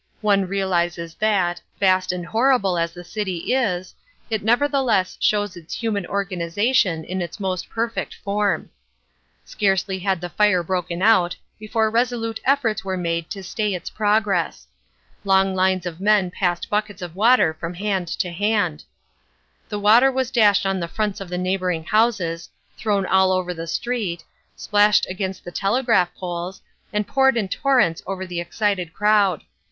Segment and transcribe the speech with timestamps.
[0.21, 3.93] One realises that, vast and horrible as the city is,
[4.31, 8.71] it nevertheless shows its human organisation in its most perfect form.
[9.45, 14.65] Scarcely had the fire broken out before resolute efforts were made to stay its progress.
[15.23, 18.83] Long lines of men passed buckets of water from hand to hand.
[19.69, 23.67] The water was dashed on the fronts of the neighbouring houses, thrown all over the
[23.67, 24.23] street,
[24.55, 26.59] splashed against the telegraph poles,
[26.91, 29.43] and poured in torrents over the excited crowd.